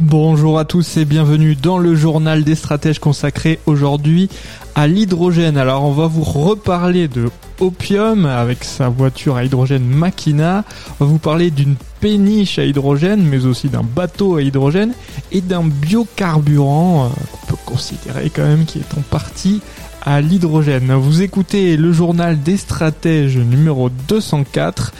[0.00, 4.28] Bonjour à tous et bienvenue dans le journal des stratèges consacré aujourd'hui
[4.74, 5.56] à l'hydrogène.
[5.56, 7.30] Alors on va vous reparler de
[7.60, 10.64] Opium avec sa voiture à hydrogène Makina.
[10.98, 14.94] On va vous parler d'une péniche à hydrogène mais aussi d'un bateau à hydrogène
[15.30, 19.62] et d'un biocarburant euh, qu'on peut considérer quand même qui est en partie
[20.02, 20.92] à l'hydrogène.
[20.92, 24.92] Vous écoutez le journal des stratèges numéro 204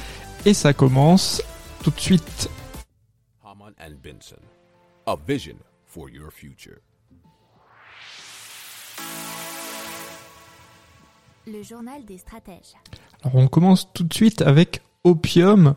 [0.47, 1.42] et ça commence
[1.83, 2.48] tout de suite.
[5.06, 6.78] A vision for your future.
[11.47, 12.74] Le journal des stratèges.
[13.22, 15.75] Alors on commence tout de suite avec Opium,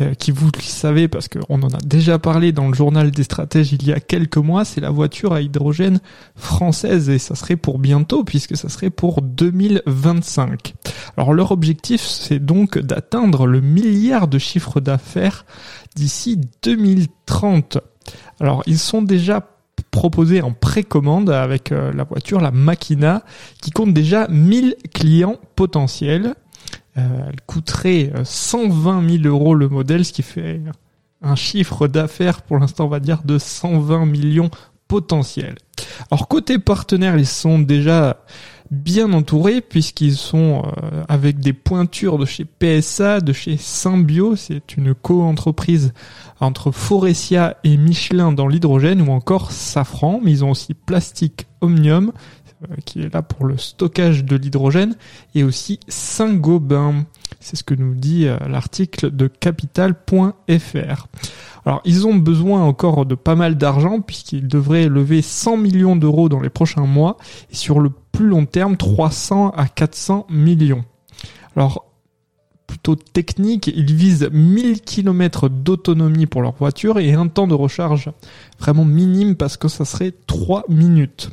[0.00, 3.24] euh, qui vous le savez parce qu'on en a déjà parlé dans le journal des
[3.24, 5.98] stratèges il y a quelques mois, c'est la voiture à hydrogène
[6.36, 10.74] française et ça serait pour bientôt puisque ça serait pour 2025.
[11.16, 15.44] Alors leur objectif c'est donc d'atteindre le milliard de chiffre d'affaires
[15.96, 17.78] d'ici 2030.
[18.40, 19.46] Alors ils sont déjà
[19.90, 23.22] proposés en précommande avec euh, la voiture, la Makina,
[23.60, 26.34] qui compte déjà 1000 clients potentiels.
[26.96, 30.60] Euh, elle coûterait euh, 120 000 euros le modèle, ce qui fait
[31.22, 34.50] un chiffre d'affaires pour l'instant on va dire de 120 millions
[34.88, 35.54] potentiels.
[36.10, 38.24] Alors côté partenaires, ils sont déjà
[38.70, 44.76] bien entourés puisqu'ils sont euh, avec des pointures de chez PSA, de chez Symbio, c'est
[44.76, 45.92] une co-entreprise
[46.40, 52.12] entre Forestia et Michelin dans l'hydrogène ou encore Safran, mais ils ont aussi Plastique Omnium
[52.70, 54.96] euh, qui est là pour le stockage de l'hydrogène
[55.34, 57.04] et aussi Saint-Gobain.
[57.42, 61.06] C'est ce que nous dit euh, l'article de capital.fr.
[61.66, 66.28] Alors, ils ont besoin encore de pas mal d'argent puisqu'ils devraient lever 100 millions d'euros
[66.28, 67.16] dans les prochains mois
[67.50, 70.84] et sur le plus long terme 300 à 400 millions.
[71.56, 71.86] Alors,
[72.68, 78.12] plutôt technique, ils visent 1000 km d'autonomie pour leur voiture et un temps de recharge
[78.60, 81.30] vraiment minime parce que ça serait 3 minutes.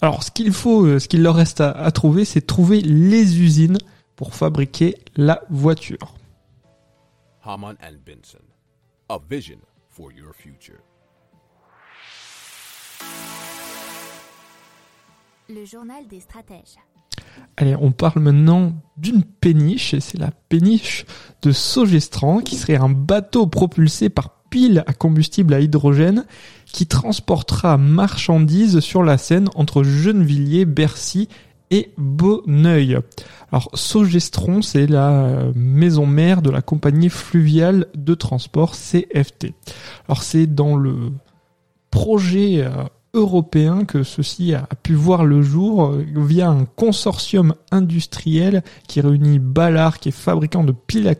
[0.00, 3.42] Alors, ce qu'il faut, euh, ce qu'il leur reste à, à trouver, c'est trouver les
[3.42, 3.76] usines
[4.20, 6.12] pour fabriquer la voiture.
[7.42, 8.44] Haman and Benson,
[9.08, 9.56] a vision
[9.88, 10.76] for your future.
[15.48, 16.76] Le journal des stratèges.
[17.56, 21.06] Allez, on parle maintenant d'une péniche, et c'est la péniche
[21.40, 26.26] de Sogestran, qui serait un bateau propulsé par pile à combustible à hydrogène,
[26.66, 31.30] qui transportera marchandises sur la Seine entre Gennevilliers, Bercy
[31.70, 32.98] et Bonneuil.
[33.52, 39.54] Alors, Sogestron, c'est la euh, maison mère de la compagnie fluviale de transport CFT.
[40.08, 41.12] Alors, c'est dans le
[41.90, 48.62] projet euh, européen que ceci a pu voir le jour euh, via un consortium industriel
[48.86, 51.12] qui réunit Ballard, qui est fabricant de piles à,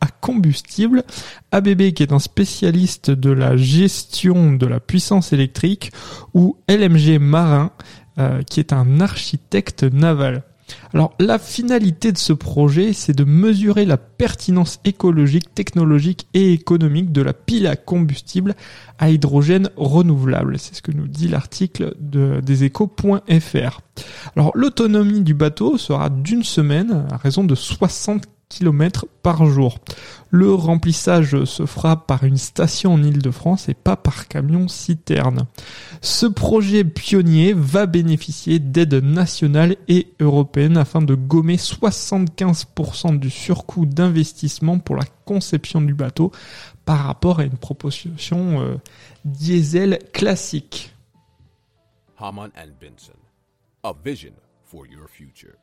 [0.00, 1.04] à combustible,
[1.52, 5.92] ABB qui est un spécialiste de la gestion de la puissance électrique,
[6.32, 7.70] ou LMG Marin
[8.18, 10.44] euh, qui est un architecte naval.
[10.92, 17.12] Alors la finalité de ce projet, c'est de mesurer la pertinence écologique, technologique et économique
[17.12, 18.54] de la pile à combustible
[18.98, 20.58] à hydrogène renouvelable.
[20.58, 23.80] C'est ce que nous dit l'article de, des échos.fr.
[24.36, 28.24] Alors l'autonomie du bateau sera d'une semaine à raison de 60
[29.22, 29.78] par jour.
[30.30, 35.46] Le remplissage se fera par une station en Ile-de-France et pas par camion citerne.
[36.00, 43.86] Ce projet pionnier va bénéficier d'aides nationales et européennes afin de gommer 75% du surcoût
[43.86, 46.32] d'investissement pour la conception du bateau
[46.84, 48.76] par rapport à une proposition euh,
[49.24, 50.94] diesel classique.
[52.20, 53.18] And Benson,
[53.82, 54.32] a vision
[54.64, 55.56] for your future.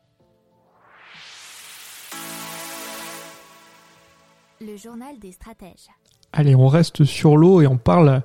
[4.64, 5.90] Le journal des stratèges.
[6.34, 8.22] Allez, on reste sur l'eau et on parle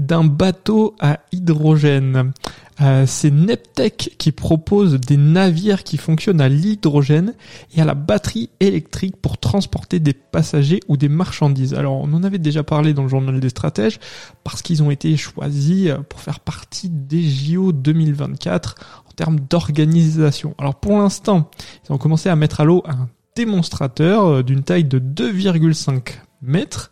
[0.00, 2.32] d'un bateau à hydrogène.
[2.80, 7.34] Euh, c'est Neptec qui propose des navires qui fonctionnent à l'hydrogène
[7.74, 11.72] et à la batterie électrique pour transporter des passagers ou des marchandises.
[11.72, 14.00] Alors, on en avait déjà parlé dans le journal des stratèges
[14.42, 18.74] parce qu'ils ont été choisis pour faire partie des JO 2024
[19.08, 20.54] en termes d'organisation.
[20.58, 21.48] Alors, pour l'instant,
[21.88, 26.90] ils ont commencé à mettre à l'eau un démonstrateur euh, d'une taille de 2,5 mètres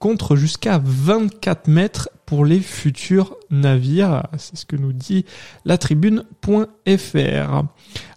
[0.00, 4.26] contre jusqu'à 24 mètres pour les futurs navires.
[4.36, 5.24] C'est ce que nous dit
[5.64, 7.62] la tribune.fr.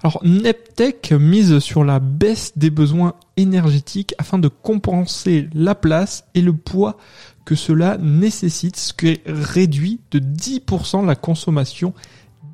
[0.02, 6.42] Alors Neptech mise sur la baisse des besoins énergétiques afin de compenser la place et
[6.42, 6.98] le poids
[7.46, 11.94] que cela nécessite, ce qui réduit de 10% la consommation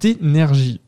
[0.01, 0.81] d'énergie.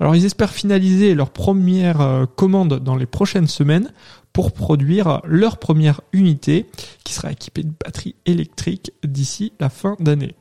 [0.00, 3.92] Alors ils espèrent finaliser leur première euh, commande dans les prochaines semaines
[4.32, 6.66] pour produire leur première unité
[7.04, 10.34] qui sera équipée de batteries électriques d'ici la fin d'année.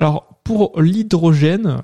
[0.00, 1.82] Alors pour l'hydrogène,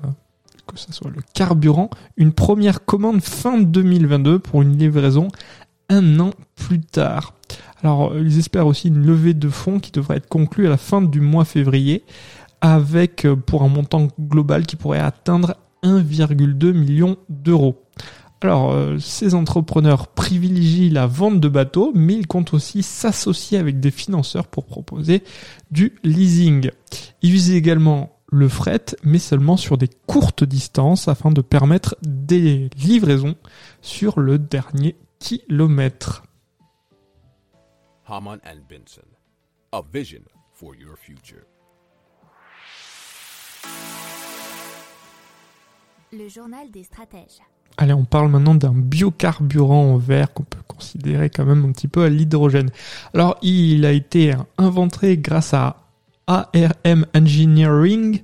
[0.67, 5.27] que ce soit le carburant, une première commande fin 2022 pour une livraison
[5.89, 7.33] un an plus tard.
[7.83, 11.01] Alors ils espèrent aussi une levée de fonds qui devrait être conclue à la fin
[11.01, 12.03] du mois février
[12.61, 17.83] avec euh, pour un montant global qui pourrait atteindre 1,2 million d'euros.
[18.43, 23.79] Alors, euh, ces entrepreneurs privilégient la vente de bateaux, mais ils comptent aussi s'associer avec
[23.79, 25.23] des financeurs pour proposer
[25.69, 26.71] du leasing.
[27.21, 32.69] Ils visent également le fret, mais seulement sur des courtes distances afin de permettre des
[32.77, 33.35] livraisons
[33.81, 36.23] sur le dernier kilomètre.
[38.07, 39.07] Haman Benson.
[39.71, 40.23] A vision
[40.53, 41.45] for your future.
[46.13, 47.39] Le journal des stratèges.
[47.77, 51.87] Allez, on parle maintenant d'un biocarburant en vert qu'on peut considérer quand même un petit
[51.87, 52.69] peu à l'hydrogène.
[53.13, 55.77] Alors, il a été inventé grâce à
[56.27, 58.19] ARM Engineering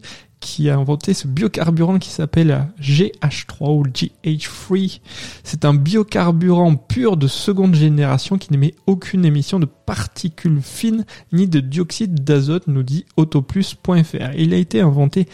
[0.48, 5.02] qui a inventé ce biocarburant qui s'appelle GH3 ou GH3.
[5.44, 11.50] C'est un biocarburant pur de seconde génération qui n'émet aucune émission de particules fines ni
[11.50, 14.36] de dioxyde d'azote, nous dit autoplus.fr.
[14.38, 15.28] Il a été inventé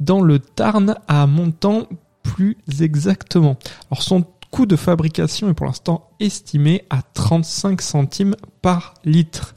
[0.00, 1.88] dans le Tarn à montant
[2.22, 3.56] plus exactement.
[3.90, 9.54] Alors son coût de fabrication est pour l'instant estimé à 35 centimes par litre.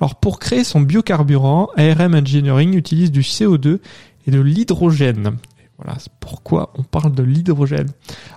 [0.00, 3.78] Alors pour créer son biocarburant, ARM Engineering utilise du CO2
[4.26, 5.36] et de l'hydrogène.
[5.78, 7.88] Voilà, pourquoi on parle de l'hydrogène.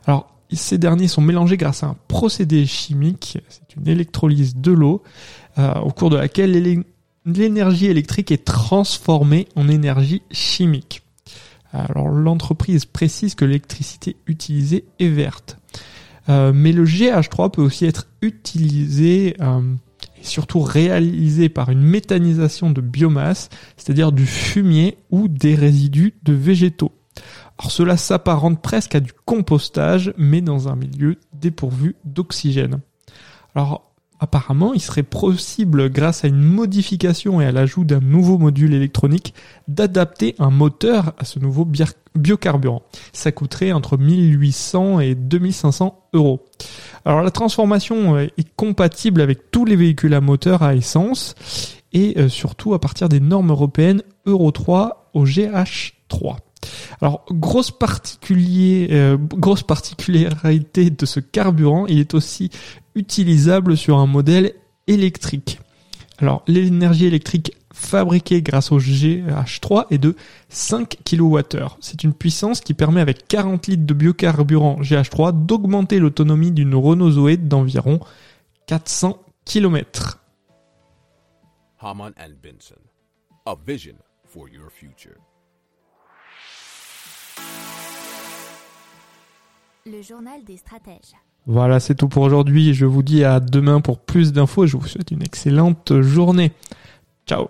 [0.06, 5.04] Alors ces derniers sont mélangés grâce à un procédé chimique, c'est une électrolyse de l'eau,
[5.58, 6.84] euh, au cours de laquelle
[7.26, 11.02] l'énergie électrique est transformée en énergie chimique.
[11.74, 15.58] Alors l'entreprise précise que l'électricité utilisée est verte.
[16.30, 19.62] Euh, mais le GH3 peut aussi être utilisé euh,
[20.26, 26.92] surtout réalisé par une méthanisation de biomasse, c'est-à-dire du fumier ou des résidus de végétaux.
[27.58, 32.82] Alors cela s'apparente presque à du compostage, mais dans un milieu dépourvu d'oxygène.
[33.56, 38.74] Alors Apparemment, il serait possible, grâce à une modification et à l'ajout d'un nouveau module
[38.74, 39.34] électronique,
[39.68, 41.68] d'adapter un moteur à ce nouveau
[42.16, 42.84] biocarburant.
[43.12, 46.46] Ça coûterait entre 1800 et 2500 euros.
[47.06, 51.36] Alors la transformation est compatible avec tous les véhicules à moteur à essence
[51.94, 56.38] et euh, surtout à partir des normes européennes Euro 3 au GH3.
[57.02, 62.50] Alors, grosse, particulier, euh, grosse particularité de ce carburant, il est aussi
[62.96, 64.54] utilisable sur un modèle
[64.88, 65.60] électrique.
[66.18, 70.16] Alors, l'énergie électrique fabriquée grâce au GH3 est de
[70.50, 71.76] 5 kWh.
[71.82, 77.12] C'est une puissance qui permet avec 40 litres de biocarburant GH3 d'augmenter l'autonomie d'une Renault
[77.12, 78.00] Zoé d'environ
[78.68, 80.22] 400 km.
[81.82, 82.80] Haman and Benson.
[83.46, 85.18] A vision for your future.
[89.86, 91.14] Le journal des stratèges.
[91.46, 92.74] Voilà, c'est tout pour aujourd'hui.
[92.74, 96.54] Je vous dis à demain pour plus d'infos et je vous souhaite une excellente journée.
[97.28, 97.50] Ciao